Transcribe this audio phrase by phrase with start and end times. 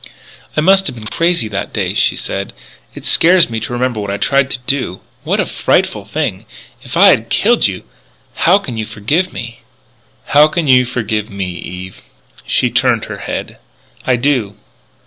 [0.57, 2.53] "I must have been crazy that day," she said.
[2.95, 5.01] "It scares me to remember what I tried to do....
[5.23, 6.47] What a frightful thing
[6.81, 7.83] if I had killed you
[8.33, 9.59] How can you forgive me?"
[10.25, 12.01] "How can you forgive me, Eve?"
[12.47, 13.59] She turned her head:
[14.03, 14.55] "I do."